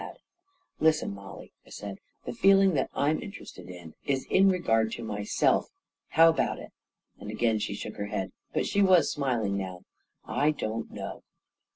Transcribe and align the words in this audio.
44 0.01 0.21
Listen, 0.79 1.13
Mollie," 1.13 1.51
I 1.63 1.69
said; 1.69 1.99
4< 2.23 2.33
the 2.33 2.39
feeling 2.39 2.73
that 2.73 2.89
I'm 2.95 3.21
interested 3.21 3.69
in 3.69 3.93
is 4.03 4.25
in 4.31 4.49
regard 4.49 4.91
to 4.93 5.03
myself. 5.03 5.69
How 6.07 6.27
about 6.29 6.57
it?" 6.57 6.71
Again 7.19 7.59
she 7.59 7.75
shook 7.75 7.97
her 7.97 8.07
head, 8.07 8.31
but 8.51 8.65
she 8.65 8.81
was 8.81 9.11
smiling 9.11 9.57
now. 9.59 9.83
44 10.23 10.23
1 10.35 10.51
don't 10.53 10.91
know 10.91 11.21